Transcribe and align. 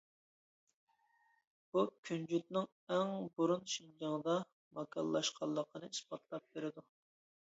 بۇ 1.75 1.83
كۈنجۈتنىڭ 2.09 2.65
ئەڭ 2.95 3.13
بۇرۇن 3.35 3.61
شىنجاڭدا 3.75 4.35
ماكانلاشقانلىقىنى 4.79 5.91
ئىسپاتلاپ 5.93 6.49
بېرىدۇ. 6.57 6.85